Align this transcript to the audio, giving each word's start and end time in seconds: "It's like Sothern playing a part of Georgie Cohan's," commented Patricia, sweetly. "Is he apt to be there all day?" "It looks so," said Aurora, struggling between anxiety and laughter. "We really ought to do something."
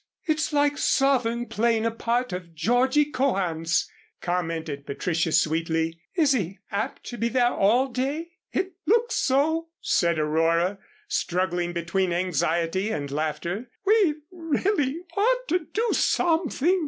"It's 0.25 0.51
like 0.51 0.79
Sothern 0.79 1.45
playing 1.45 1.85
a 1.85 1.91
part 1.91 2.33
of 2.33 2.55
Georgie 2.55 3.11
Cohan's," 3.11 3.87
commented 4.19 4.83
Patricia, 4.83 5.31
sweetly. 5.31 6.01
"Is 6.15 6.31
he 6.31 6.57
apt 6.71 7.03
to 7.09 7.19
be 7.19 7.29
there 7.29 7.53
all 7.53 7.87
day?" 7.87 8.31
"It 8.51 8.73
looks 8.87 9.13
so," 9.13 9.67
said 9.79 10.17
Aurora, 10.17 10.79
struggling 11.07 11.71
between 11.71 12.13
anxiety 12.13 12.89
and 12.89 13.11
laughter. 13.11 13.69
"We 13.85 14.15
really 14.31 15.01
ought 15.15 15.47
to 15.49 15.59
do 15.71 15.87
something." 15.91 16.79